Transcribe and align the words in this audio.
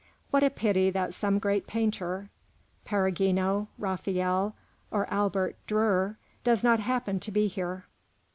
What 0.31 0.41
a 0.41 0.49
pity 0.49 0.89
that 0.89 1.13
some 1.13 1.37
great 1.37 1.67
painter, 1.67 2.31
Perugino, 2.85 3.67
Raphael, 3.77 4.55
or 4.89 5.05
Albert 5.13 5.57
Dürer, 5.67 6.15
does 6.43 6.63
not 6.63 6.79
happen 6.79 7.19
to 7.19 7.31
be 7.31 7.45
here. 7.45 7.85